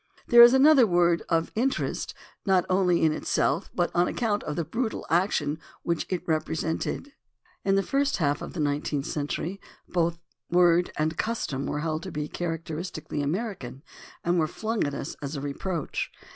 There 0.29 0.41
is 0.41 0.55
another 0.55 0.87
word, 0.87 1.21
of 1.29 1.51
interest 1.53 2.15
not 2.43 2.65
only 2.71 3.03
in 3.03 3.11
itself, 3.11 3.69
but 3.75 3.91
on 3.93 4.07
account 4.07 4.41
of 4.45 4.55
the 4.55 4.65
brutal 4.65 5.05
action 5.11 5.59
which 5.83 6.07
it 6.09 6.25
repre 6.25 6.55
sented. 6.57 7.11
In 7.63 7.75
the 7.75 7.83
first 7.83 8.17
half 8.17 8.41
of 8.41 8.53
the 8.53 8.59
nineteenth 8.59 9.05
century 9.05 9.61
both 9.87 10.17
word 10.49 10.91
and 10.97 11.19
custom 11.19 11.67
were 11.67 11.81
held 11.81 12.01
to 12.01 12.11
be 12.11 12.27
characteristic 12.27 13.05
ally 13.11 13.21
American, 13.21 13.83
and 14.23 14.39
were 14.39 14.47
flung 14.47 14.85
at 14.87 14.95
us 14.95 15.15
as 15.21 15.35
a 15.35 15.39
reproach. 15.41 16.11